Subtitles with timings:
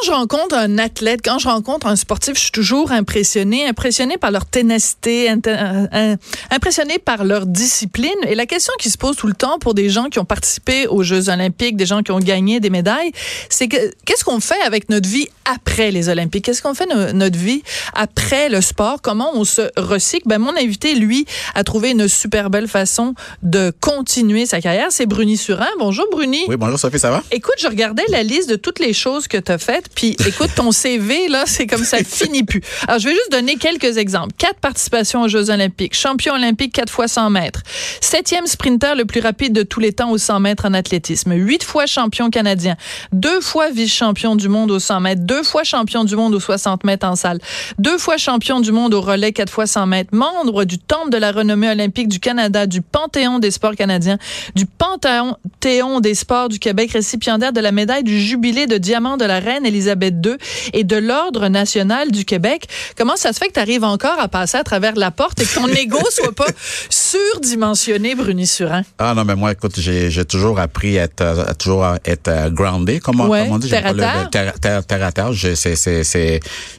[0.00, 4.16] Quand je rencontre un athlète, quand je rencontre un sportif, je suis toujours impressionnée, impressionnée
[4.16, 6.16] par leur ténacité, euh, euh,
[6.50, 8.08] impressionnée par leur discipline.
[8.26, 10.86] Et la question qui se pose tout le temps pour des gens qui ont participé
[10.86, 13.12] aux Jeux olympiques, des gens qui ont gagné des médailles,
[13.50, 13.76] c'est que
[14.06, 16.46] qu'est-ce qu'on fait avec notre vie après les Olympiques?
[16.46, 17.62] Qu'est-ce qu'on fait notre vie
[17.92, 19.02] après le sport?
[19.02, 20.28] Comment on se recycle?
[20.28, 24.86] Ben, mon invité, lui, a trouvé une super belle façon de continuer sa carrière.
[24.90, 25.68] C'est Bruni Surin.
[25.78, 26.44] Bonjour, Bruni.
[26.48, 27.22] Oui, bonjour, Sophie, ça va?
[27.32, 30.50] Écoute, je regardais la liste de toutes les choses que tu as faites puis écoute,
[30.54, 32.60] ton CV, là, c'est comme ça finit plus.
[32.86, 34.32] Alors, je vais juste donner quelques exemples.
[34.38, 35.94] Quatre participations aux Jeux olympiques.
[35.94, 37.62] Champion olympique quatre fois 100 mètres.
[38.00, 41.32] Septième sprinter le plus rapide de tous les temps aux 100 mètres en athlétisme.
[41.34, 42.76] Huit fois champion canadien.
[43.12, 45.22] Deux fois vice-champion du monde aux 100 mètres.
[45.24, 47.38] Deux fois champion du monde aux 60 mètres en salle.
[47.78, 50.10] Deux fois champion du monde au relais quatre fois 100 mètres.
[50.12, 54.18] Membre du Temple de la renommée olympique du Canada, du Panthéon des sports canadiens,
[54.54, 59.24] du Panthéon des sports du Québec, récipiendaire de la médaille du jubilé de diamant de
[59.24, 60.36] la reine Elisabeth II
[60.72, 62.66] et de l'Ordre national du Québec.
[62.96, 65.44] Comment ça se fait que tu arrives encore à passer à travers la porte et
[65.44, 66.46] que ton ego soit pas
[66.88, 68.82] surdimensionné, Bruni Surin?
[68.98, 73.00] Ah non, mais moi, écoute, j'ai toujours appris à être, à toujours être euh, groundé,
[73.00, 73.68] comment, ouais, on dit?
[73.68, 74.30] Terre à terre?
[74.30, 75.30] terre, terre, terre à terre.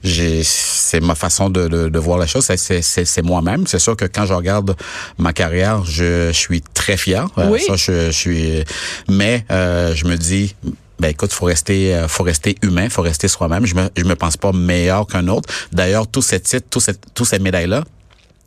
[0.04, 2.46] C'est ma façon de, de, de voir la chose.
[2.56, 3.68] C'est moi-même.
[3.68, 4.76] C'est sûr que quand je regarde
[5.18, 7.28] ma carrière, je, je suis très fier.
[7.38, 7.62] Oui.
[7.62, 8.64] Ça, je, je suis.
[9.10, 10.56] Mais euh, je me dis,
[11.02, 13.66] ben écoute, faut rester, euh, faut rester humain, faut rester soi-même.
[13.66, 15.50] Je me, je me pense pas meilleur qu'un autre.
[15.72, 17.84] D'ailleurs, tous ces titres, tous ces, tous ces médailles là.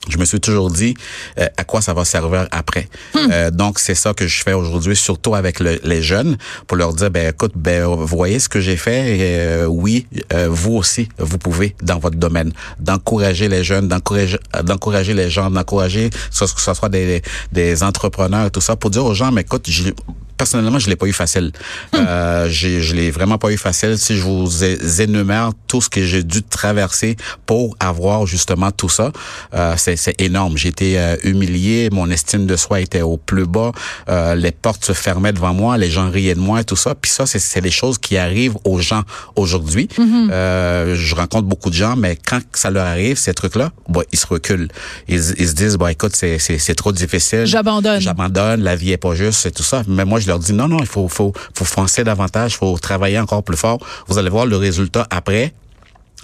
[0.08, 0.94] Je me suis toujours dit
[1.38, 2.88] euh, à quoi ça va servir après.
[3.14, 3.19] Hmm.
[3.32, 6.93] Euh, donc c'est ça que je fais aujourd'hui, surtout avec le, les jeunes, pour leur
[6.93, 9.16] dire ben écoute, ben vous voyez ce que j'ai fait.
[9.20, 15.14] Euh, oui, euh, vous aussi, vous pouvez dans votre domaine, d'encourager les jeunes, d'encourager, d'encourager
[15.14, 17.22] les gens, d'encourager que ce soit des,
[17.53, 19.91] des entrepreneurs, tout ça, pour dire aux gens, mais écoute, je,
[20.37, 21.53] personnellement, je l'ai pas eu facile.
[21.95, 23.99] Euh, j'ai, je l'ai vraiment pas eu facile.
[23.99, 24.65] Si je vous
[25.00, 29.12] énumère tout ce que j'ai dû traverser pour avoir justement tout ça,
[29.55, 30.56] euh, c'est, énorme.
[30.56, 33.73] J'ai été euh, humilié, mon estime de soi était au plus bas,
[34.09, 36.94] euh, les portes se fermaient devant moi, les gens riaient de moi et tout ça.
[36.94, 39.03] Puis ça, c'est, des choses qui arrivent aux gens
[39.37, 39.89] aujourd'hui.
[39.99, 44.19] Euh, je rencontre beaucoup de gens, mais quand ça leur arrive, ces trucs-là, bon, ils
[44.19, 44.69] se reculent.
[45.09, 47.47] Ils, ils se disent, bon, écoute, c'est, trop difficile.
[47.47, 48.00] J'abandonne.
[48.00, 49.83] J'abandonne, la vie est pas juste, c'est tout ça.
[49.87, 53.57] Mais moi, je leur dis, non, non, il faut, foncer davantage, faut travailler encore plus
[53.57, 53.79] fort.
[54.09, 55.55] Vous allez voir le résultat après.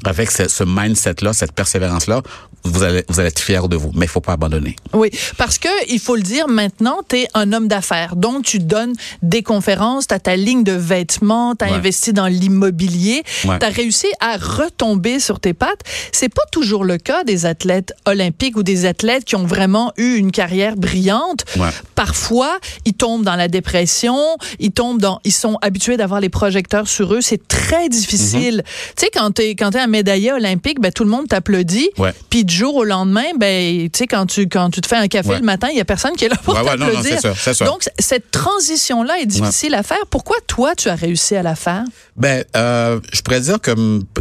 [0.05, 2.22] Avec ce, ce mindset-là, cette persévérance-là,
[2.65, 3.91] vous allez, vous allez être fiers de vous.
[3.94, 4.76] Mais il faut pas abandonner.
[4.93, 8.16] Oui, parce que il faut le dire maintenant, tu es un homme d'affaires.
[8.16, 11.75] Donc tu donnes des conférences, tu as ta ligne de vêtements, tu as Ouais.
[11.75, 13.59] investi dans l'immobilier, Ouais.
[13.59, 15.81] tu as réussi à retomber sur tes pattes.
[16.12, 20.16] C'est pas toujours le cas des athlètes olympiques ou des athlètes qui ont vraiment eu
[20.16, 21.44] une carrière brillante.
[21.56, 21.70] Ouais.
[21.94, 24.19] Parfois, ils tombent dans la dépression,
[24.59, 28.62] ils tombent dans ils sont habitués d'avoir les projecteurs sur eux, c'est très difficile.
[28.97, 31.91] Tu sais quand tu es quand tu un médaillé olympique, ben tout le monde t'applaudit.
[32.31, 35.06] Puis du jour au lendemain, ben, tu sais, quand tu, quand tu te fais un
[35.09, 35.38] café Ouais.
[35.38, 37.12] le matin, il y a personne qui est là pour Ouais, ouais, non, non, t'applaudir.
[37.15, 37.66] c'est sûr, c'est sûr.
[37.66, 40.05] Donc, cette transition-là est difficile à faire.
[40.11, 41.84] Pourquoi toi, tu as réussi à la faire?
[42.16, 43.72] Ben, euh, je pourrais dire que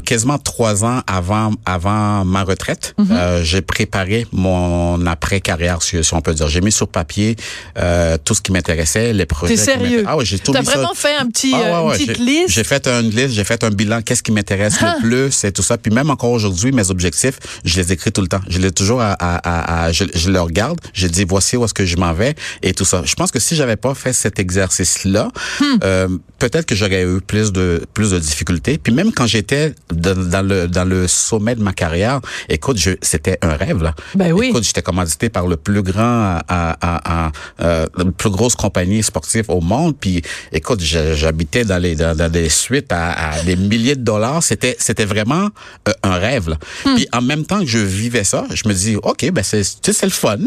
[0.06, 3.08] quasiment trois ans avant avant ma retraite, Mhm.
[3.12, 6.48] euh, j'ai préparé mon après carrière, si, on peut dire.
[6.48, 7.36] J'ai mis sur papier
[7.78, 9.56] euh, tout ce qui m'intéressait, les projets.
[9.56, 10.04] T'es sérieux?
[10.08, 10.72] Ah ouais, j'ai tout T'as ça.
[10.72, 12.50] vraiment fait un petit, Ah, une petite j'ai- liste?
[12.50, 14.96] J'ai fait une liste, j'ai fait un bilan, qu'est-ce qui m'intéresse Ah.
[14.96, 15.78] le plus, et tout ça.
[15.78, 18.42] Puis même encore aujourd'hui, mes objectifs, je les écris tout le temps.
[18.50, 21.86] Je les toujours à, à, je, je le regarde, je dis voici où est-ce que
[21.86, 23.02] je m'en vais et tout ça.
[23.06, 25.30] Je pense que si j'avais pas fait cet exercice-là,
[25.62, 25.64] Hmm.
[25.84, 26.08] euh,
[26.40, 28.78] peut-être que j'aurais eu plus de plus de difficultés.
[28.78, 32.92] Puis même quand j'étais dans, dans le dans le sommet de ma carrière, écoute, je
[33.02, 33.94] c'était un rêve là.
[34.16, 34.48] Ben oui.
[34.50, 37.32] Écoute, j'étais commandité par le plus grand, à, à, à,
[37.62, 39.96] euh, la plus grosse compagnie sportive au monde.
[40.00, 40.22] Puis,
[40.52, 44.42] écoute, j'habitais dans les dans, dans des suites à, à des milliers de dollars.
[44.42, 45.50] C'était c'était vraiment
[45.88, 46.50] euh, un rêve.
[46.50, 46.58] Là.
[46.96, 50.04] Puis en même temps que je vivais ça, je me dis, ok, ben c'est c'est
[50.04, 50.38] le fun,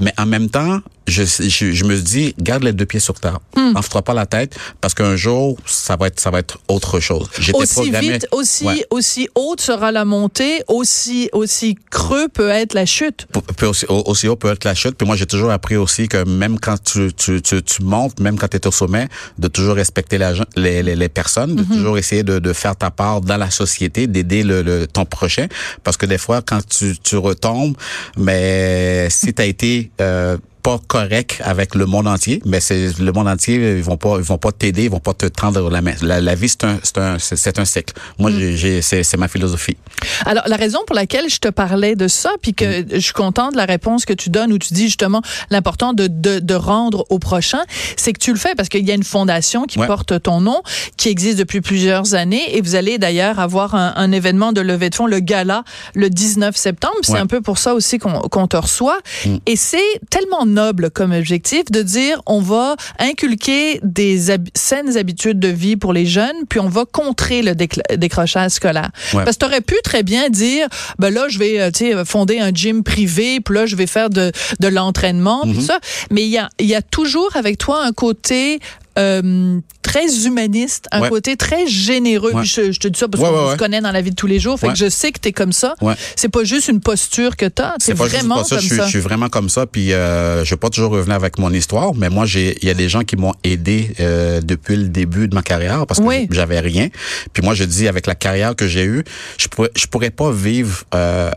[0.00, 3.38] mais en même temps je, je, je me dis, garde les deux pieds sur terre.
[3.56, 7.00] N'en fera pas la tête parce qu'un jour, ça va être, ça va être autre
[7.00, 7.28] chose.
[7.38, 8.84] J'étais Aussi programmé- vite, aussi, Ouais.
[8.90, 13.26] aussi haute sera la montée, aussi, aussi creux peut être la chute.
[13.56, 14.94] Peut aussi, au- aussi haut peut être la chute.
[14.96, 18.38] Puis moi, j'ai toujours appris aussi que même quand tu, tu, tu, tu montes, même
[18.38, 19.08] quand tu es au sommet,
[19.38, 22.90] de toujours respecter la, les, les, les personnes, de toujours essayer de, de faire ta
[22.90, 25.46] part dans la société, d'aider le, le, ton prochain.
[25.84, 27.76] Parce que des fois, quand tu, tu retombes,
[28.16, 29.90] mais si tu as été...
[30.00, 30.36] Euh,
[30.68, 34.22] pas correct avec le monde entier, mais c'est le monde entier, ils vont pas, ils
[34.32, 35.94] vont pas t'aider, ils vont pas te tendre la main.
[36.02, 37.94] La, la vie, c'est un, c'est un, c'est un cycle.
[38.18, 39.78] Moi, j'ai, j'ai, c'est, c'est ma philosophie.
[40.26, 43.52] Alors, la raison pour laquelle je te parlais de ça, puis que je suis contente
[43.52, 47.06] de la réponse que tu donnes, où tu dis justement l'important de, de, de rendre
[47.08, 47.62] au prochain,
[47.96, 49.86] c'est que tu le fais parce qu'il y a une fondation qui Ouais.
[49.86, 50.60] porte ton nom,
[50.98, 54.90] qui existe depuis plusieurs années, et vous allez d'ailleurs avoir un, un événement de levée
[54.90, 55.62] de fonds, le gala,
[55.94, 56.94] le 19 septembre.
[57.02, 57.20] C'est Ouais.
[57.20, 58.98] un peu pour ça aussi qu'on qu'on te reçoit.
[59.46, 59.78] Et c'est
[60.10, 65.76] tellement noble comme objectif de dire on va inculquer des hab- saines habitudes de vie
[65.76, 67.54] pour les jeunes, puis on va contrer le
[67.96, 68.90] décrochage scolaire.
[69.14, 69.24] Ouais.
[69.24, 70.66] Parce que tu aurais pu très bien dire
[70.98, 73.86] ben là je vais euh, tu sais fonder un gym privé, puis là je vais
[73.86, 75.78] faire de de l'entraînement, puis ça,
[76.10, 78.58] mais il y a il y a toujours avec toi un côté
[78.98, 81.08] euh, très humaniste, un Ouais.
[81.08, 82.32] côté très généreux.
[82.32, 82.44] Ouais.
[82.44, 84.26] Je, je te dis ça parce Ouais, qu'on se connaît dans la vie de tous
[84.26, 84.58] les jours.
[84.58, 85.74] Fait que je sais que tu es comme ça.
[86.16, 87.74] C'est pas juste une posture que tu as.
[87.78, 88.84] C'est vraiment pas comme je, suis- ça.
[88.84, 89.66] je suis vraiment comme ça.
[89.66, 92.74] Puis euh, je vais pas toujours revenir avec mon histoire, mais moi il y a
[92.74, 96.26] des gens qui m'ont aidé euh, depuis le début de ma carrière parce que Oui.
[96.30, 96.88] j'avais rien.
[97.32, 99.04] Puis moi je dis avec la carrière que j'ai eue,
[99.38, 101.30] je pourrais, je pourrais pas vivre euh,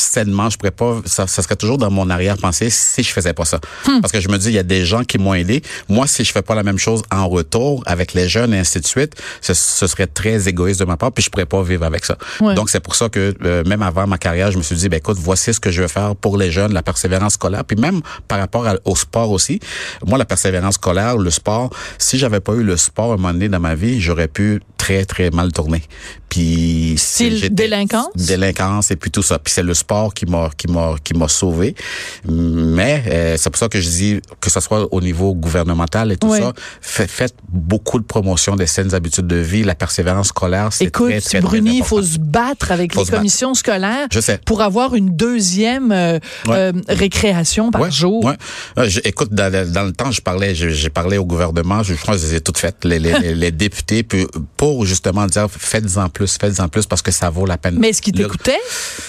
[0.00, 0.50] sainement.
[0.50, 3.60] Je pourrais pas, ça, ça serait toujours dans mon arrière-pensée si je faisais pas ça.
[3.86, 4.00] Hmm.
[4.00, 5.62] Parce que je me dis il y a des gens qui m'ont aidé.
[5.88, 8.80] Moi si je fais pas la même chose en retour avec les jeunes et ainsi
[8.80, 11.12] de suite, ce, ce serait très égoïste de ma part.
[11.12, 12.16] Puis je pourrais pas vivre avec ça.
[12.40, 12.54] Ouais.
[12.54, 14.96] Donc c'est pour ça que euh, même avant ma carrière, je me suis dit, ben
[14.98, 18.00] écoute, voici ce que je veux faire pour les jeunes, la persévérance scolaire, puis même
[18.28, 19.60] par rapport à- au sport aussi.
[20.06, 23.32] Moi, la persévérance scolaire, le sport, si j'avais pas eu le sport à un moment
[23.32, 25.82] donné dans ma vie, j'aurais pu très très mal tourner.
[26.30, 28.08] Puis Style délinquance?
[28.16, 29.38] délinquance et puis tout ça.
[29.38, 31.74] Puis c'est le sport qui m'a qui m'a qui m'a sauvé.
[32.24, 36.16] Mais euh, c'est pour ça que je dis que ce soit au niveau gouvernemental et
[36.16, 40.72] tout ça, fait- faites beaucoup de promotion des saines habitudes de vie, la persévérance scolaire,
[40.72, 43.16] c'est Écoute, très, très, Bruni, il faut se battre avec Faut les battre.
[43.18, 44.38] commissions scolaires Je sais.
[44.44, 46.54] pour avoir une deuxième euh, Ouais.
[46.56, 48.24] euh, récréation par Ouais, jour.
[48.24, 48.34] ouais.
[48.78, 51.94] Euh, je- écoute, dans, le- dans le temps, je parlais, j'ai parlé au gouvernement, je,
[51.94, 54.26] je crois que je les ai toutes faites, les, les, les- les députés, puis
[54.56, 57.76] pour justement dire faites-en plus, faites-en plus parce que ça vaut la peine.
[57.78, 58.58] Mais est-ce qu'il Le- t'écoutait?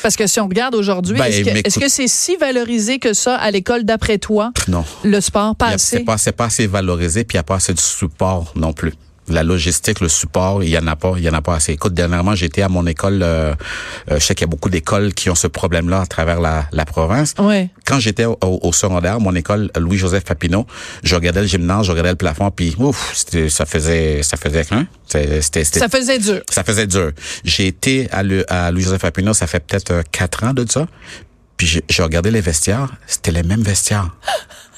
[0.01, 1.31] Parce que si on regarde aujourd'hui, Ben,
[1.65, 4.83] est-ce que c'est si valorisé que ça à l'école d'après toi, Non.
[5.03, 5.97] le sport, pas assez?
[5.97, 8.73] C'est pas, c'est pas assez valorisé, puis il n'y a pas assez de support non
[8.73, 8.93] plus.
[9.27, 11.73] La logistique, le support, il y en a pas, il y en a pas assez.
[11.73, 13.53] Écoute, dernièrement, j'étais à mon école, euh,
[14.09, 16.65] euh, je sais qu'il y a beaucoup d'écoles qui ont ce problème-là à travers la,
[16.71, 17.35] la province.
[17.37, 17.69] Ouais.
[17.85, 20.65] Quand j'étais au, au secondaire, mon école Louis-Joseph Papineau,
[21.03, 23.13] je regardais le gymnase, je regardais le plafond, puis ouf,
[23.49, 24.87] ça faisait, ça faisait hein?
[25.07, 26.41] C'était, Ça faisait dur.
[26.49, 27.11] ça faisait dur.
[27.43, 30.87] J'ai été à, le, à Louis-Joseph Papineau, ça fait peut-être euh, quatre ans de ça.
[31.57, 34.09] Puis j'ai j'ai regardé les vestiaires, c'était les mêmes vestiaires.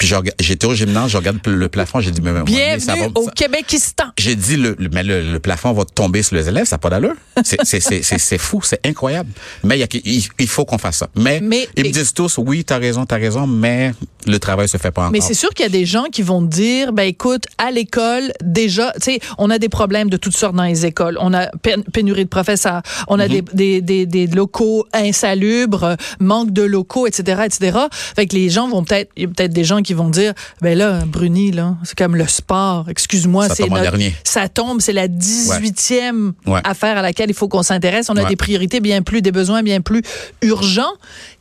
[0.00, 0.10] Puis
[0.40, 2.38] j'étais au gymnase, je regarde le, plafond, j'ai dit mais, mais
[2.80, 4.04] ça Bienvenue va- au ça- Québékistan.
[4.18, 6.78] j'ai dit le, le- mais le, le plafond va tomber sur les élèves, ça n'a
[6.78, 7.12] pas d'allure.
[7.44, 9.28] C'est fou, c'est incroyable.
[9.62, 11.08] Mais il y a il, il faut qu'on fasse ça.
[11.14, 13.92] Mais, Mais- ils me disent tous oui, t'as raison, t'as raison, mais
[14.26, 15.12] le travail se fait pas encore.
[15.12, 18.32] Mais c'est sûr qu'il y a des gens qui vont dire, ben écoute, à l'école,
[18.42, 21.18] déjà, tu sais, on a des problèmes de toutes sortes dans les écoles.
[21.20, 23.54] On a pén- pénurie de professeurs, on a Mm-hmm.
[23.54, 27.78] des, des, des, des locaux insalubres, manque de locaux, etc., etc.
[28.16, 30.32] Fait que les gens vont peut-être, il y a peut-être des gens qui vont dire,
[30.60, 32.86] ben là, Bruni, là, c'est comme le sport.
[32.88, 34.14] Excuse-moi, Ça c'est notre- dernier.
[34.24, 36.60] ça tombe, c'est la 18e Ouais.
[36.64, 38.08] affaire à laquelle il faut qu'on s'intéresse.
[38.10, 38.28] On a Ouais.
[38.28, 40.02] des priorités bien plus, des besoins bien plus
[40.42, 40.92] urgents.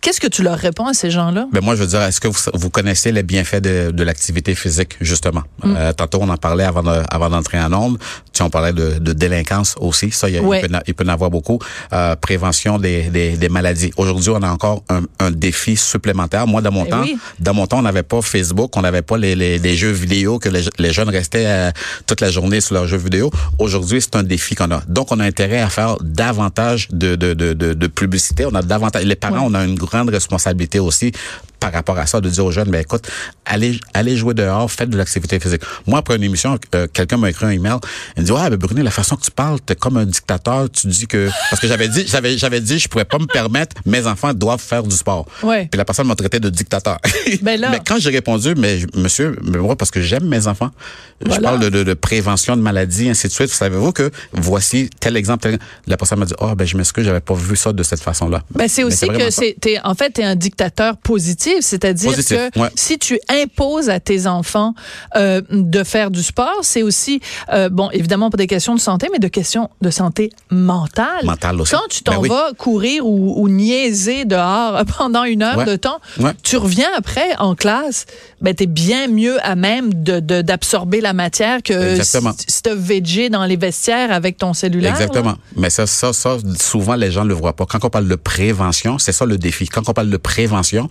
[0.02, 1.48] Qu'est-ce que tu leur réponds à ces gens-là?
[1.52, 4.56] Ben moi, je veux dire, est-ce que vous, vous connaissez les bienfaits de, de l'activité
[4.56, 5.44] physique, justement?
[5.64, 5.76] Mm.
[5.78, 7.98] Euh, tantôt, on en parlait avant de- avant d'entrer en onde.
[8.34, 10.12] Tu on parlait de, de délinquance aussi.
[10.12, 10.62] Ça, il, Ouais.
[10.62, 11.60] peut, il peut en avoir beaucoup.
[11.92, 13.92] Euh, prévention des, des, des maladies.
[13.98, 16.48] Aujourd'hui, on a encore un, un défi supplémentaire.
[16.48, 17.18] Moi, dans mon Ben temps, oui.
[17.40, 20.40] dans mon temps, on n'avait pas Facebook, on n'avait pas les, les, les jeux vidéo
[20.40, 21.72] que les, les jeunes restaient euh,
[22.08, 23.30] toute la journée sur leurs jeux vidéo.
[23.58, 24.82] Aujourd'hui, c'est un défi qu'on a.
[24.88, 28.46] Donc, on a intérêt à faire davantage de, de, de, de, de publicité.
[28.46, 29.04] On a davantage.
[29.04, 29.46] Les parents, Ouais.
[29.50, 31.12] on a une grande responsabilité aussi
[31.60, 33.06] par rapport à ça, de dire aux jeunes, ben écoute,
[33.44, 35.62] allez, allez jouer dehors, faites de l'activité physique.
[35.86, 37.74] Moi, après une émission, euh, quelqu'un m'a écrit un email,
[38.16, 40.70] il me dit, ouais, ben Bruno, la façon que tu parles, t'es comme un dictateur,
[40.72, 41.30] tu dis que...
[41.50, 44.62] Parce que j'avais dit, j'avais, j'avais dit, je pourrais pas me permettre, mes enfants doivent
[44.62, 45.26] faire du sport.
[45.44, 45.68] Ouais.
[45.70, 46.98] Puis la personne m'a traité de dictateur.
[47.42, 50.72] Ben là- mais quand j'ai répondu, mais monsieur, mais moi, parce que j'aime mes enfants,
[51.26, 53.50] je parle de, de, de prévention de maladies, ainsi de suite.
[53.50, 55.60] Savez-vous que voici tel exemple, tel...
[55.88, 58.42] la personne m'a dit, oh, ben je m'excuse, j'avais pas vu ça de cette façon-là.
[58.56, 59.32] Ben, c'est aussi que ça.
[59.32, 61.20] c'est, t'es, en fait, t'es un dictateur positif.
[61.20, 62.70] positive, c'est-à-dire que ouais.
[62.76, 64.74] si tu imposes à tes enfants
[65.16, 67.20] euh, de faire du sport, c'est aussi,
[67.52, 71.26] euh, bon, évidemment pas des questions de santé, mais de questions de santé mentale.
[71.26, 71.74] Mentale aussi.
[71.74, 72.30] Quand tu t'en Ben oui.
[72.30, 75.66] vas courir ou, ou niaiser dehors pendant une heure Ouais.
[75.66, 76.32] de temps, Ouais.
[76.44, 78.06] tu reviens après en classe,
[78.42, 81.74] ben t'es bien mieux à même de de- d'absorber la matière que
[82.46, 84.94] si, si t'as végé dans les vestiaires avec ton cellulaire.
[84.94, 85.32] Exactement.
[85.32, 85.38] là.
[85.58, 87.66] Mais ça, ça, ça, souvent les gens ne le voient pas.
[87.66, 89.68] Quand on parle de prévention, c'est ça le défi.
[89.68, 90.88] Quand on parle de prévention,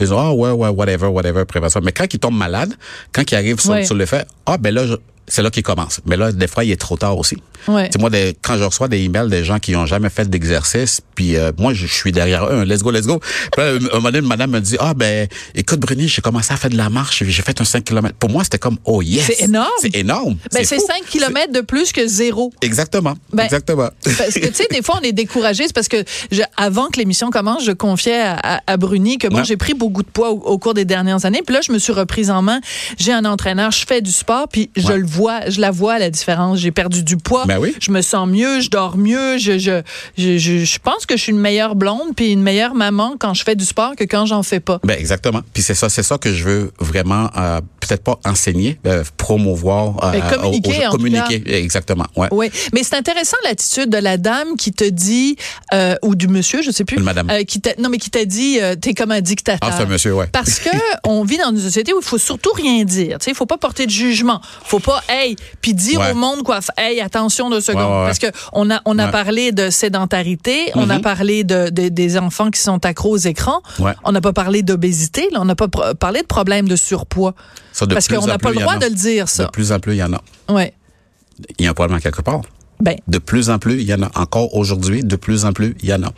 [0.00, 1.80] ils disent ah ouais ouais whatever whatever prévention.
[1.84, 2.74] Mais quand ils tombent malades,
[3.12, 4.96] quand ils arrivent sur le fait ah ben là je-
[5.28, 6.00] c'est là qu'ils commencent.
[6.06, 7.36] Mais là des fois il est trop tard aussi.
[7.68, 7.86] Ouais.
[7.86, 10.28] Tu sais, moi des- quand je reçois des emails des gens qui ont jamais fait
[10.28, 13.18] d'exercice, puis euh, moi je, je suis derrière eux, let's go let's go.
[13.52, 16.52] Puis là, un moment donné, une madame me dit ah ben écoute Bruni, j'ai commencé
[16.52, 18.14] à faire de la marche, j'ai fait un 5 km.
[18.18, 19.24] Pour moi c'était comme oh yes.
[19.26, 19.68] C'est énorme.
[19.80, 20.36] C'est énorme.
[20.52, 20.86] Ben, c'est fou.
[20.86, 22.52] 5 kilomètres de plus que zéro.
[22.62, 23.14] Exactement.
[23.32, 23.88] Ben, Exactement.
[24.04, 25.64] Parce que, tu sais, des fois, on est découragé.
[25.66, 29.26] C'est parce que, je- avant que l'émission commence, je confiais à, à- à Bruni que,
[29.28, 29.44] Ouais.
[29.44, 31.42] j'ai pris beaucoup de poids au, au cours des dernières années.
[31.44, 32.60] Puis là, je me suis reprise en main.
[32.98, 36.10] J'ai un entraîneur, je fais du sport, puis je le vois, je la vois, la
[36.10, 36.58] différence.
[36.58, 37.44] J'ai perdu du poids.
[37.46, 37.74] Ben oui.
[37.80, 39.38] Je me sens mieux, je dors mieux.
[39.38, 39.82] Je, je,
[40.16, 43.34] je, je, je pense que je suis une meilleure blonde, puis une meilleure maman quand
[43.34, 44.80] je fais du sport que quand j'en fais pas.
[44.84, 45.40] Ben exactement.
[45.52, 50.04] Puis c'est ça, c'est ça que je veux vraiment euh, peut-être pas enseigner, euh, promouvoir,
[50.04, 51.42] euh, Ben, communiquer, aux- aux- communiquer.
[51.62, 52.06] Exactement.
[52.16, 52.28] Ouais.
[52.30, 55.36] Oui, mais c'est intéressant l'attitude de la dame qui te dit
[55.74, 57.28] euh, ou du monsieur, je sais plus, madame.
[57.30, 59.68] euh, qui non mais qui t'a dit euh, t'es comme un dictateur.
[59.72, 60.26] Ah, un monsieur, ouais.
[60.32, 60.70] Parce que
[61.04, 63.58] on vit dans une société où il faut surtout rien dire, tu sais, faut pas
[63.58, 66.12] porter de jugement, faut pas hey puis dire Ouais.
[66.12, 69.08] au monde quoi, hey attention deux secondes Ouais, ouais, parce que on a on a
[69.08, 71.00] parlé de sédentarité, on a Mhm.
[71.02, 73.62] parlé de, de- des enfants qui sont accros aux écrans,
[74.04, 77.34] on n'a pas parlé d'obésité, on n'a pas parlé de problème de surpoids
[77.72, 79.44] Ça, de parce qu'on n'a pas le droit de le dire ça.
[79.44, 80.20] De plus en plus, il y en a.
[80.52, 80.72] Ouais.
[81.58, 82.40] Il y a un problème à quelque part.
[82.80, 84.10] Ben De plus en plus, il y en a.
[84.16, 86.08] Encore aujourd'hui, de plus en plus, il y en a.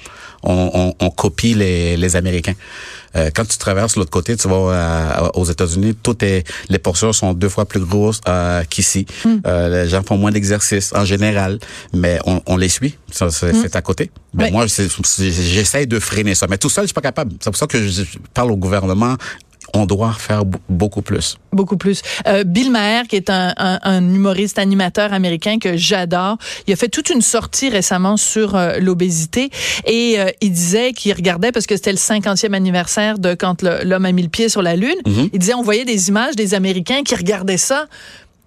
[0.42, 2.54] On, on, on copie les, les Américains.
[3.16, 7.12] Euh, quand tu traverses l'autre côté, tu vas euh, aux États-Unis, tout est, les portions
[7.12, 9.06] sont deux fois plus grosses euh, qu'ici.
[9.46, 11.58] Euh, les gens font moins d'exercice en général,
[11.94, 12.96] mais on, on les suit.
[13.10, 14.10] Ça, c'est c'est à côté.
[14.34, 14.50] Mais Ouais.
[14.50, 16.46] moi, j'essaie de freiner ça.
[16.48, 17.32] Mais tout seul, je suis pas capable.
[17.40, 18.02] C'est pour ça que je
[18.34, 19.16] parle au gouvernement.
[19.74, 21.36] On doit faire beaucoup plus.
[21.52, 22.02] Beaucoup plus.
[22.26, 26.76] Euh, Bill Maher, qui est un, un- un humoriste animateur américain que j'adore, il a
[26.76, 29.50] fait toute une sortie récemment sur euh, l'obésité
[29.86, 34.04] et euh, il disait qu'il regardait parce que c'était le 50e anniversaire de quand l'homme
[34.06, 34.96] a mis le pied sur la lune.
[35.06, 35.28] Mhm.
[35.32, 37.86] Il disait on voyait des images des Américains qui regardaient ça.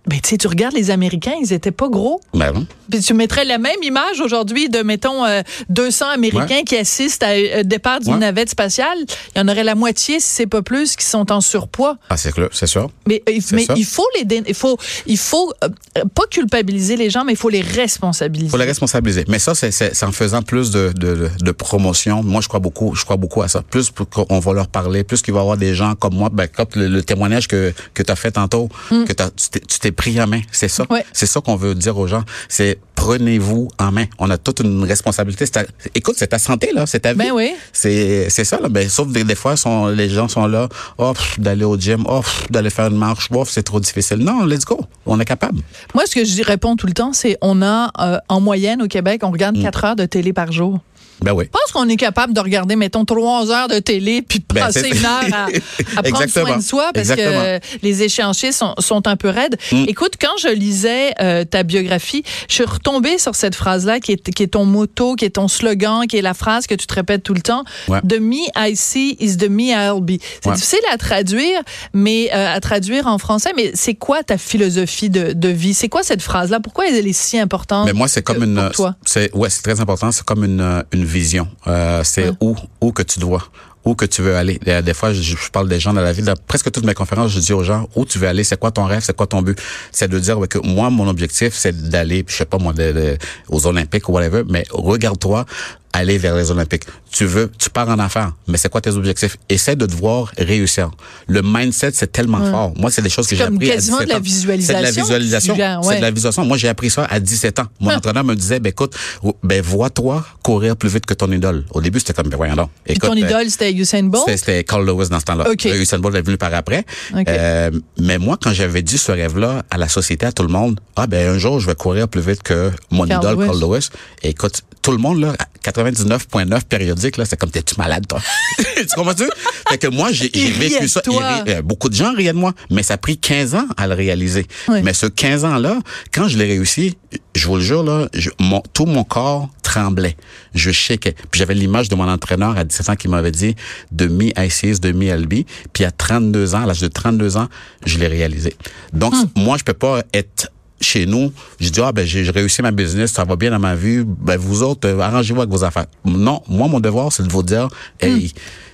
[0.08, 2.20] Ben tu sais, tu regardes les Américains, ils étaient pas gros.
[2.34, 2.65] Ben.
[2.89, 7.29] Puis tu mettrais la même image aujourd'hui de, mettons, euh, 200 Américains qui assistent à
[7.29, 8.20] un départ d'une Ouais.
[8.20, 8.98] navette spatiale.
[9.36, 11.98] Il y en aurait la moitié, si c'est pas plus, qui sont en surpoids.
[12.10, 12.89] Ah, c'est clair, c'est sûr.
[13.08, 15.70] Mais, euh, mais il faut les il faut il faut euh,
[16.15, 18.50] pas culpabiliser les gens mais il faut les responsabiliser.
[18.50, 19.25] faut les responsabiliser.
[19.27, 22.24] Mais ça, c'est, en faisant plus de, de, de promotion.
[22.24, 23.62] Moi, je crois beaucoup, je crois beaucoup à ça.
[23.62, 26.48] Plus qu'on va leur parler, plus qu'il va y avoir des gens comme moi, ben,
[26.48, 29.96] comme le, le témoignage que, que tu as fait tantôt, que t'as- tu, t'es, t'es
[29.96, 30.42] pris en main.
[30.52, 30.86] C'est ça.
[30.90, 31.06] Ouais.
[31.14, 32.24] C'est ça qu'on veut dire aux gens.
[32.50, 34.06] C'est prenez-vous en main.
[34.20, 35.46] On a toute une responsabilité.
[35.46, 36.86] C'est ta- écoute, c'est ta santé, là.
[36.86, 37.18] C'est ta vie.
[37.20, 37.52] Ben oui.
[37.74, 38.70] C'est, c'est ça, là.
[38.70, 40.70] Ben, sauf des, des fois, sont, les gens sont là,
[41.00, 42.22] oh, d'aller au gym, oh,
[42.52, 44.18] d'aller faire une marche, oh, c'est trop difficile.
[44.18, 44.80] Non, let's go.
[45.08, 45.62] On est capable.
[45.96, 48.88] Moi ce que je réponds tout le temps c'est on a euh, en moyenne au
[48.88, 49.64] Québec on regarde Mm.
[49.64, 50.80] 4 heures de télé par jour.
[51.24, 51.46] Ben oui.
[51.46, 54.62] Je pense qu'on est capable de regarder mettons 3 heures de télé puis de Ben,
[54.66, 55.46] passer une heure à,
[55.98, 57.60] à prendre soin de soi parce que Exactement.
[57.84, 59.58] les échéanciers sont, sont un peu raides.
[59.72, 59.86] Mm.
[59.88, 64.13] Écoute quand je lisais euh, ta biographie, je suis retombée sur cette phrase là qui
[64.13, 66.88] est qui est ton motto, qui est ton slogan, qui est la phrase que tu
[66.88, 67.63] te répètes tout le temps.
[67.88, 68.00] Ouais.
[68.01, 70.20] The me I see is the me I'll be.
[70.42, 70.56] C'est Ouais.
[70.56, 71.62] difficile à traduire,
[71.94, 73.51] mais euh, à traduire en français.
[73.56, 75.74] Mais c'est quoi ta philosophie de, de vie?
[75.74, 76.60] C'est quoi cette phrase-là?
[76.60, 78.56] Pourquoi elle est si importante Mais moi, c'est comme une.
[78.56, 78.96] pour toi?
[79.06, 80.12] C'est ouais, c'est très important.
[80.12, 81.48] C'est comme une une vision.
[81.68, 82.36] Euh, c'est Ouais.
[82.41, 83.44] où où que tu dois.
[83.84, 84.60] Où que tu veux aller.
[84.60, 86.22] Des, fois, je, je parle des gens dans la vie.
[86.22, 88.72] Dans presque toutes mes conférences, je dis aux gens où tu veux aller, c'est quoi
[88.72, 89.60] ton rêve, c'est quoi ton but.
[89.92, 92.92] C'est de dire ouais, que moi, mon objectif, c'est d'aller, je sais pas moi, de-
[92.92, 93.18] de-
[93.50, 94.44] aux Olympiques ou whatever.
[94.48, 95.46] Mais regarde-toi
[95.94, 96.84] aller vers les Olympiques.
[97.12, 99.36] Tu veux, tu pars en affaires, mais c'est quoi tes objectifs?
[99.50, 100.90] Essaie de te voir réussir.
[101.28, 102.72] Le mindset, c'est tellement fort.
[102.78, 104.22] Moi, c'est des choses que j'ai appris à quasiment 17 de la ans.
[104.22, 105.56] visualisation C'est de la visualisation.
[105.56, 105.98] gères, C'est ouais.
[105.98, 106.46] de la visualisation.
[106.46, 107.68] Moi, j'ai appris ça à 17 ans.
[107.82, 108.96] Mon entraîneur me disait, ben écoute,
[109.44, 111.66] ben vois-toi courir plus vite que ton idole.
[111.72, 112.70] Au début, c'était comme, ben voyons donc.
[112.86, 114.24] Écoute, ton euh, idole, c'était Usain Bolt?
[114.25, 115.50] c'était- C'était Carl Lewis dans ce temps-là.
[115.50, 115.66] OK.
[115.66, 116.86] Euh, Usain Bolt est venu par après.
[117.28, 120.80] Euh, mais moi, quand j'avais dit ce rêve-là à la société, à tout le monde,
[120.96, 123.46] ah ben un jour, je vais courir plus vite que mon Carl idole, Lewis.
[123.48, 123.90] Carl Lewis.
[124.24, 128.20] Et écoute, tout le monde, là, à 99.9 périodique, là, c'est comme, t'es-tu malade, toi?
[128.58, 129.25] tu comprends-tu?
[129.70, 131.01] Fait que moi, j'ai vécu ça.
[131.48, 133.94] euh, beaucoup de gens riaient de moi, mais ça a pris 15 ans à le
[133.94, 134.48] réaliser.
[134.84, 135.78] Mais ce 15 ans-là,
[136.12, 136.98] quand je l'ai réussi,
[137.36, 140.18] je vous le jure, là, je- mon, tout mon corps tremblais,
[140.54, 141.14] je shakeais.
[141.32, 143.56] Puis j'avais l'image de mon entraîneur à 17 ans qui m'avait dit
[143.92, 145.46] de mi ICS, de mi LB.
[145.72, 147.48] Puis à 32 ans, à l'âge de 32 ans,
[147.86, 148.56] je l'ai réalisé.
[148.94, 152.72] Donc moi, je peux pas être chez nous, je dis ah ben j'ai réussi ma
[152.72, 155.86] business, ça va bien dans ma vie, ben vous autres euh, arrangez-vous avec vos affaires.
[156.04, 157.68] Non, moi mon devoir c'est de vous dire
[158.00, 158.32] hey, lève-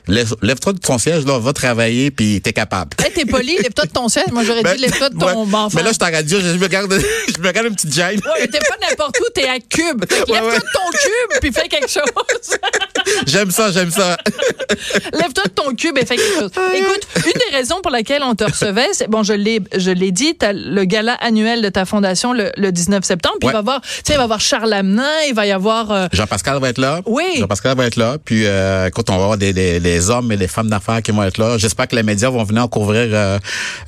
[0.08, 2.92] lève-toi de ton siège là, va travailler puis t'es capable.
[3.04, 4.28] Hey, t'es poli, lève-toi de ton siège.
[4.32, 5.56] Moi, j'aurais Ben, dit lève-toi de ton ouais.
[5.56, 5.70] enfant.
[5.76, 6.94] Mais là, je suis en radio, je, je me garde,
[7.36, 8.20] je me garde une petite gêne.
[8.20, 10.04] Ouais, mais t'es pas n'importe où, t'es à cube.
[10.10, 10.56] Lève-toi ouais.
[10.56, 12.04] de ton cube, puis fais quelque chose.
[13.28, 14.18] J'aime ça, j'aime ça.
[15.14, 16.52] Lève-toi de ton cube et fais quelque chose.
[16.76, 20.12] Écoute, une des raisons pour laquelle on te recevait, c'est, bon, je l'ai, je l'ai
[20.12, 23.60] dit, t'as le gala annuel de ta fondation le, le 19 septembre, puis il va
[23.60, 26.08] y avoir, tu sais, il va y avoir Charles Amenin, il va y avoir, euh,
[26.12, 27.02] Jean-Pascal va être là.
[27.06, 27.24] Oui.
[27.38, 28.18] Jean-Pascal va être là.
[28.24, 31.12] Puis, euh, écoute, on va avoir des, des, des hommes et des femmes d'affaires qui
[31.12, 31.58] vont être là.
[31.58, 33.40] J'espère que les médias vont venir couvrir euh,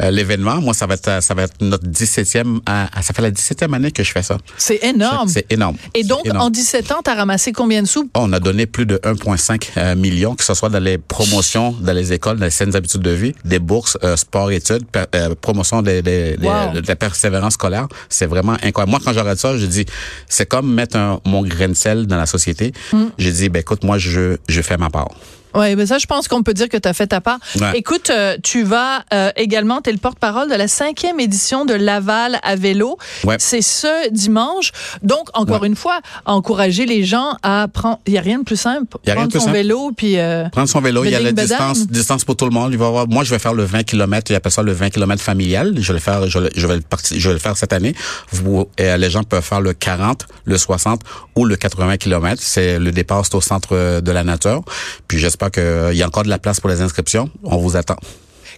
[0.01, 0.61] euh, l'événement.
[0.61, 3.73] Moi, ça va être, ça va être notre 17e, à- à- ça fait la 17e
[3.73, 4.37] année que je fais ça.
[4.57, 5.27] c'est énorme.
[5.29, 5.75] C'est énorme.
[5.93, 6.41] Et donc, énorme.
[6.47, 8.09] en 17 ans, t'as ramassé combien de sous?
[8.15, 11.93] On a donné plus de 1,5 euh, millions, que ce soit dans les promotions, dans
[11.93, 15.81] les écoles, dans les saines habitudes de vie, des bourses, euh, sport-études, per- euh, promotion
[15.81, 16.73] des, des- des- Wow.
[16.81, 17.87] de la persévérance scolaire.
[18.09, 18.91] C'est vraiment incroyable.
[18.91, 19.85] Moi, quand j'arrête ça, je dis,
[20.27, 22.71] c'est comme mettre un, mon grain de sel dans la société.
[22.93, 23.03] Mm.
[23.17, 25.09] Je dis, ben écoute, moi, je, je fais ma part.
[25.55, 27.39] Oui, mais ça, je pense qu'on peut dire que tu as fait ta part.
[27.59, 27.71] Ouais.
[27.77, 31.73] Écoute, euh, tu vas euh, également, tu es le porte-parole de la cinquième édition de
[31.73, 32.97] Laval à vélo.
[33.23, 33.35] Ouais.
[33.39, 34.71] C'est ce dimanche.
[35.03, 35.67] Donc, encore Ouais.
[35.67, 37.99] une fois, encourager les gens à prendre...
[38.05, 38.97] Il n'y a rien de plus simple.
[39.05, 39.57] Y a rien prendre de plus son simple.
[39.57, 40.17] vélo, puis...
[40.19, 42.71] euh, Prendre son vélo, il y a la distance, distance pour tout le monde.
[42.71, 44.89] Il va avoir, moi, je vais faire le 20 km, il appelle ça le 20
[44.91, 45.73] km familial.
[45.79, 47.95] Je vais le faire, je, vais je vais le je vais le faire cette année.
[48.31, 51.01] Vous, euh, les gens peuvent faire le 40, le 60
[51.35, 52.41] ou le 80 km.
[52.43, 54.61] C'est le départ, c'est au centre euh, de la nature.
[55.07, 57.29] Puis j'espère qu'il y a encore de la place pour les inscriptions.
[57.43, 57.97] On vous attend.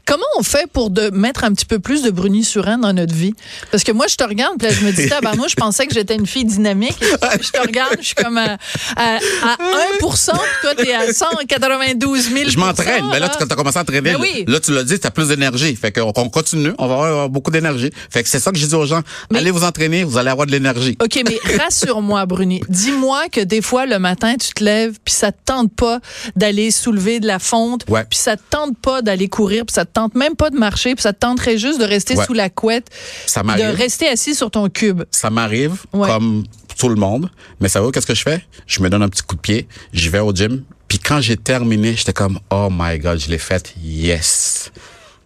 [0.05, 3.13] Comment on fait pour de mettre un petit peu plus de Bruni Surin dans notre
[3.13, 3.33] vie?
[3.71, 5.93] Parce que moi, je te regarde, puis là, je me dis, tabarnouche, je pensais que
[5.93, 6.97] j'étais une fille dynamique.
[7.41, 8.57] Je te regarde, je suis comme à,
[8.95, 9.57] à, à
[10.01, 13.05] 1% puis toi, t'es à 192 000 Je m'entraîne.
[13.11, 13.35] Mais là, là.
[13.37, 14.01] tu as commencé à entraîner.
[14.13, 14.43] Ben oui.
[14.47, 15.75] Là, tu l'as dit, tu as plus d'énergie.
[15.75, 16.71] Fait qu'on on continue.
[16.77, 17.91] On va avoir beaucoup d'énergie.
[18.09, 19.01] Fait que c'est ça que je dis aux gens.
[19.33, 20.97] Allez vous entraîner, vous allez avoir de l'énergie.
[21.01, 22.61] OK, mais rassure-moi, Bruni.
[22.69, 25.99] Dis-moi que des fois, le matin, tu te lèves, puis ça te tente pas
[26.35, 28.03] d'aller soulever de la fonte, Ouais.
[28.09, 30.95] puis ça te tente pas d'aller courir, puis ça te tente même pas de marcher,
[30.95, 32.25] puis ça te tenterait juste de rester Ouais.
[32.25, 32.87] sous la couette,
[33.27, 35.03] Ça de rester assis sur ton cube.
[35.11, 36.07] ça m'arrive Ouais.
[36.07, 36.43] comme
[36.77, 37.29] tout le monde.
[37.59, 38.43] Mais ça va, qu'est-ce que je fais?
[38.67, 40.63] Je me donne un petit coup de pied, je vais au gym.
[40.87, 43.73] Puis quand j'ai terminé, j'étais comme, oh my God, je l'ai fait.
[43.81, 44.71] Yes.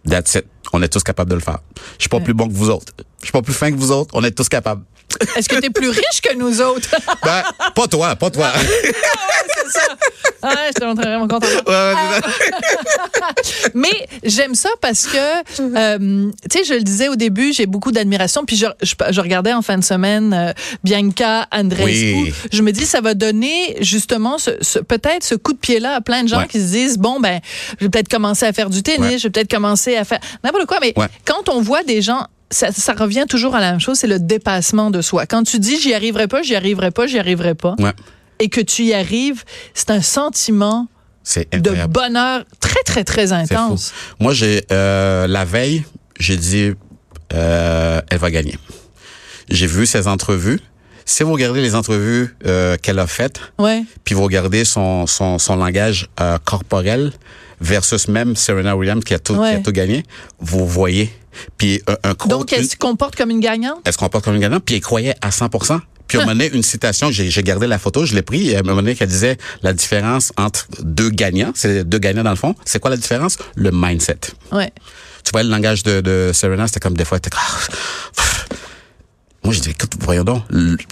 [0.08, 0.44] That's it.
[0.72, 1.58] On est tous capables de le faire.
[1.98, 2.92] Je suis pas plus bon que vous autres.
[3.20, 4.10] Je suis pas plus fin que vous autres.
[4.14, 4.82] On est tous capables.
[5.36, 6.88] Est-ce que tu es plus riche que nous autres?
[7.24, 7.42] Ben,
[7.74, 8.52] pas toi, pas toi.
[9.70, 9.80] ça.
[10.42, 11.44] Ah, j'étais vraiment contente.
[11.66, 13.70] Ouais, ouais, c'est ça.
[13.74, 15.16] Mais j'aime ça parce que,
[15.60, 18.44] euh, tu sais, je le disais au début, j'ai beaucoup d'admiration.
[18.44, 20.52] Puis je, je, je regardais en fin de semaine euh,
[20.84, 22.14] Bianca Andreescu.
[22.24, 22.34] Oui.
[22.52, 26.00] Je me dis, ça va donner justement ce, ce- peut-être ce coup de pied-là à
[26.00, 26.46] plein de gens Ouais.
[26.48, 27.40] qui se disent, bon, ben,
[27.80, 29.18] je vais peut-être commencer à faire du tennis, Ouais.
[29.18, 30.78] je vais peut-être commencer à faire n'importe quoi.
[30.80, 31.06] Mais Ouais.
[31.24, 34.20] quand on voit des gens ça, ça revient toujours à la même chose, c'est le
[34.20, 35.26] dépassement de soi.
[35.26, 37.90] Quand tu dis j'y arriverai pas, j'y arriverai pas, j'y arriverai pas, Ouais.
[38.38, 39.44] Et que tu y arrives,
[39.74, 40.88] c'est un sentiment
[41.52, 43.92] de bonheur très, très, très intense.
[44.20, 45.84] Moi, j'ai euh, la veille,
[46.20, 46.72] j'ai dit,
[47.34, 48.56] euh, elle va gagner.
[49.48, 50.60] J'ai vu ses entrevues.
[51.04, 53.84] Si vous regardez les entrevues euh, qu'elle a faites, Ouais.
[54.04, 57.12] puis vous regardez son, son, son langage euh, corporel
[57.60, 59.50] versus même Serena Williams qui a tout, Ouais.
[59.50, 60.02] qui a tout gagné,
[60.40, 61.12] vous voyez.
[61.58, 63.80] Puis un, un quote, Donc, elle se comporte comme une gagnante?
[63.84, 65.48] elle se comporte comme une gagnante, puis elle croyait à 100
[66.08, 68.60] Puis on m'a donné une citation, j'ai gardé la photo, je l'ai pris, et à
[68.60, 72.36] un moment donné qu'elle disait la différence entre deux gagnants, c'est deux gagnants dans le
[72.36, 73.38] fond, c'est quoi la différence?
[73.56, 74.18] Le mindset.
[74.52, 74.72] Ouais.
[75.24, 78.24] Tu vois, le langage de, de Serena, c'était comme des fois, t'es Ah,
[79.44, 80.42] moi, je dis, écoute, voyons donc,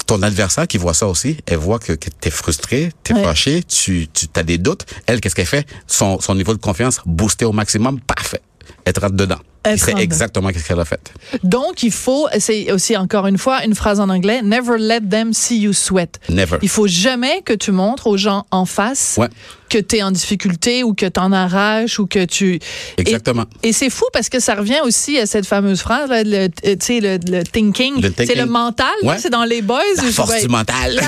[0.07, 3.25] ton adversaire qui voit ça aussi, elle voit que, que t'es frustré, t'es Ouais.
[3.25, 4.85] fâché, tu, tu as des doutes.
[5.07, 5.67] Elle, qu'est-ce qu'elle fait?
[5.89, 8.41] Son, son niveau de confiance boosté au maximum, parfait.
[8.87, 9.39] Rentre dedans.
[9.79, 11.11] C'est exactement ce qu'elle a fait.
[11.43, 15.33] Donc, il faut, c'est aussi encore une fois une phrase en anglais, never let them
[15.33, 16.21] see you sweat.
[16.29, 16.59] Never.
[16.61, 19.29] Il faut jamais que tu montres aux gens en face Ouais.
[19.71, 22.59] que tu es en difficulté ou que tu en arraches ou que tu...
[22.99, 23.47] Exactement.
[23.63, 26.49] Et, et c'est fou parce que ça revient aussi à cette fameuse phrase, là, le,
[26.49, 28.03] tu sais, le, le thinking.
[28.03, 28.27] Thinking.
[28.27, 29.17] C'est le mental, Ouais.
[29.19, 29.81] c'est dans les boys.
[29.97, 31.01] La force du mental.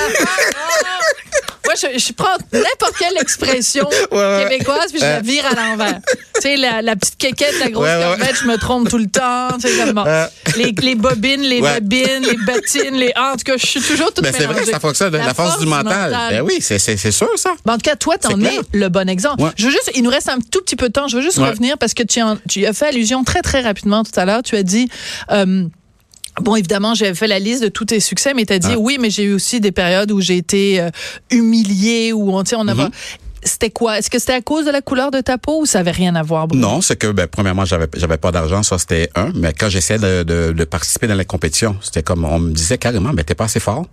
[1.83, 4.47] La je, je prends n'importe quelle expression ouais.
[4.49, 6.01] québécoise puis je la vire à l'envers.
[6.35, 8.17] tu sais, la, la petite quéquette, la grosse Ouais, ouais, ouais.
[8.19, 9.49] corvette, je me trompe tout le temps.
[9.61, 10.03] Tu sais, comme.
[10.07, 10.27] Euh.
[10.57, 11.81] les, les bobines, les Ouais.
[11.81, 13.13] bobines, les bottines, les...
[13.15, 15.13] Ah, en tout cas, je suis toujours toute Mais c'est vrai que ça fonctionne.
[15.17, 16.17] La, force, du mental.
[16.31, 16.79] Ben oui, c'est,
[17.11, 17.53] sûr, ça.
[17.65, 19.43] Ben, en tout cas, toi, t'en es le bon exemple.
[19.43, 19.51] Ouais.
[19.57, 21.09] Je veux juste, il nous reste un tout petit peu de temps.
[21.09, 21.49] Je veux juste Ouais.
[21.51, 24.43] revenir parce que tu, en- tu as fait allusion très, très rapidement tout à l'heure.
[24.43, 24.89] Tu as dit,
[25.31, 25.65] euh,
[26.41, 28.79] Bon, évidemment, j'avais fait la liste de tous tes succès, mais t'as dit Ah.
[28.79, 30.91] oui, mais j'ai eu aussi des périodes où j'ai été euh,
[31.31, 32.85] humiliée, où on, on avait.
[32.85, 32.91] Mhm.
[33.43, 33.99] C'était quoi?
[33.99, 36.17] Est-ce que c'était à cause de la couleur de ta peau ou ça avait rien
[36.17, 36.67] à voir, Bruno?
[36.67, 39.31] Non, c'est que ben, premièrement, j'avais j'avais pas d'argent, ça c'était un.
[39.35, 42.77] Mais quand j'essayais de, de, de participer dans les compétitions, c'était comme on me disait
[42.77, 43.87] carrément, mais t'es pas assez fort,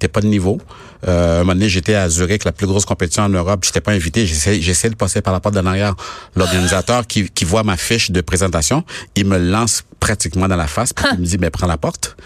[0.00, 0.58] t'es pas de niveau.
[1.06, 3.92] Euh, un moment donné, j'étais à Zurich, la plus grosse compétition en Europe, j'étais pas
[3.92, 5.94] invité, j'essayais de passer par la porte de l'arrière.
[6.34, 8.84] L'organisateur qui, qui voit ma fiche de présentation,
[9.14, 12.16] il me lance pratiquement dans la face, puis il me dit, mais prends la porte.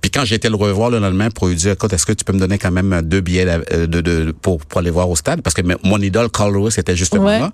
[0.00, 2.24] Puis quand j'ai été le revoir le lendemain pour lui dire, écoute, est-ce que tu
[2.24, 5.16] peux me donner quand même deux billets euh, de, de, pour, pour aller voir au
[5.16, 5.42] stade?
[5.42, 7.40] Parce que mon idole, Carl Lewis, était justement Ouais.
[7.40, 7.50] là.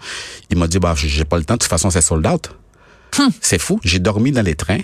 [0.51, 2.51] Il m'a dit, bah, j'ai pas le temps, de toute façon, c'est sold out.
[3.41, 3.81] C'est fou.
[3.85, 4.79] J'ai dormi dans les trains.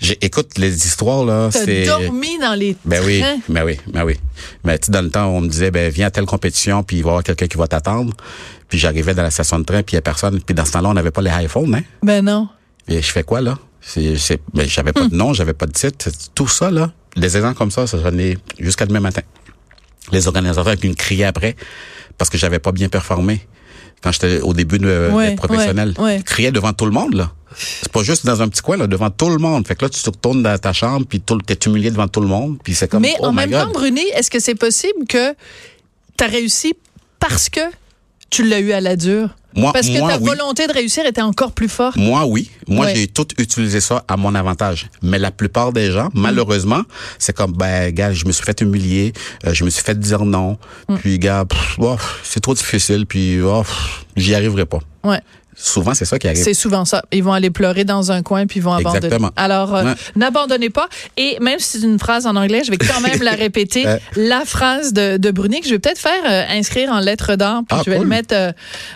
[0.00, 1.84] J'ai, écoute, les histoires, là, T'as c'est...
[1.84, 3.38] dormi dans les Ben oui, trains.
[3.50, 4.16] ben oui, ben oui.
[4.64, 7.02] Mais tu dans le temps, on me disait, ben viens à telle compétition, puis il
[7.02, 8.14] va y avoir quelqu'un qui va t'attendre.
[8.68, 10.40] Puis j'arrivais dans la station de train, puis il y a personne.
[10.40, 11.82] Puis dans ce temps-là, on n'avait pas les iPhones, hein.
[12.02, 12.48] Ben non.
[12.88, 13.58] Et je fais quoi, là?
[13.82, 16.08] C'est, ben, j'avais pas de nom, j'avais pas de titre.
[16.34, 19.22] Tout ça, là, des exemples comme ça, ça j'en ai jusqu'à demain matin.
[20.12, 21.56] Les organisateurs qui me criaient après
[22.18, 23.46] parce que j'avais pas bien performé
[24.02, 25.94] quand j'étais au début de, Ouais, d'être professionnel.
[25.98, 26.22] ouais, ouais.
[26.24, 27.32] Criaient devant tout le monde, là.
[27.56, 29.66] C'est pas juste dans un petit coin, là, devant tout le monde.
[29.66, 32.20] Fait que là, tu te retournes dans ta chambre, puis tout- t'es humilié devant tout
[32.20, 33.60] le monde, puis c'est comme, Mais oh en my même God.
[33.64, 35.32] temps, Bruni, est-ce que c'est possible que
[36.16, 36.74] tu as réussi
[37.18, 37.60] parce que
[38.30, 39.30] tu l'as eu à la dure?
[39.56, 40.26] Moi- parce que moi, ta oui.
[40.28, 41.96] volonté de réussir était encore plus forte.
[41.96, 42.48] Moi, oui.
[42.68, 42.94] Moi, Ouais.
[42.94, 44.88] j'ai tout utilisé ça à mon avantage.
[45.02, 46.20] Mais la plupart des gens, Mm.
[46.20, 46.82] malheureusement,
[47.18, 49.12] c'est comme, ben, gars, je me suis fait humilier,
[49.44, 50.56] euh, je me suis fait dire non,
[50.88, 50.96] Mm.
[50.98, 51.44] puis, gars,
[51.78, 53.64] oh, c'est trop difficile, puis, oh,
[54.16, 54.78] j'y arriverai pas.
[55.02, 55.20] Ouais.
[55.56, 56.42] Souvent, c'est ça qui arrive.
[56.42, 57.02] C'est souvent ça.
[57.12, 59.06] Ils vont aller pleurer dans un coin puis ils vont abandonner.
[59.06, 59.30] Exactement.
[59.36, 59.94] Alors, euh, Ouais.
[60.16, 60.88] n'abandonnez pas.
[61.16, 63.84] Et même si c'est une phrase en anglais, je vais quand même la répéter.
[64.16, 67.62] La phrase de, de Bruni que je vais peut-être faire euh, inscrire en lettres d'or.
[67.68, 68.04] Puis Ah, je vais cool.
[68.06, 68.52] le mettre euh,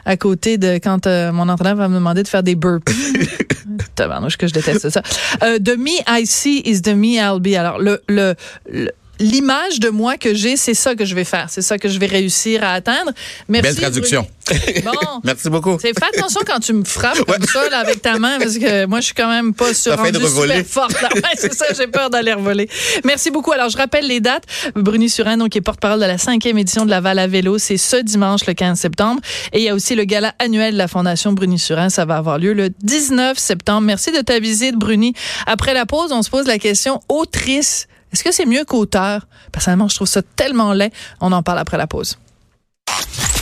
[0.06, 2.94] à côté de quand mon entraîneur va me demander de faire des burpees.
[3.94, 5.02] Tabarnouche que je déteste ça.
[5.40, 7.56] The me I see is the me I'll be.
[7.58, 8.34] Alors, le, le,
[8.70, 8.90] le-
[9.20, 11.46] L'image de moi que j'ai, c'est ça que je vais faire.
[11.48, 13.12] C'est ça que je vais réussir à atteindre.
[13.48, 13.68] Merci.
[13.68, 14.26] Belle traduction.
[14.84, 14.92] Bon.
[15.22, 15.78] Merci beaucoup.
[15.80, 18.84] C'est fais attention quand tu me frappes comme ça là, avec ta main parce que
[18.84, 21.02] moi je suis quand même pas sur de super forte.
[21.02, 22.68] Ouais, c'est ça, j'ai peur d'aller revoler.
[23.04, 23.52] Merci beaucoup.
[23.52, 24.44] Alors je rappelle les dates.
[24.74, 27.56] Bruni Surin, donc qui est porte-parole de la cinquième édition de la Val à vélo,
[27.56, 29.20] c'est ce dimanche le 15 septembre.
[29.52, 32.16] Et il y a aussi le gala annuel de la Fondation Bruni Surin, ça va
[32.16, 33.82] avoir lieu le 19 septembre.
[33.82, 35.14] Merci de ta visite, Bruni.
[35.46, 37.86] Après la pause, on se pose la question autrice.
[38.14, 39.26] Est-ce que c'est mieux qu'auteur?
[39.50, 40.92] Personnellement, je trouve ça tellement laid.
[41.20, 42.16] On en parle après la pause.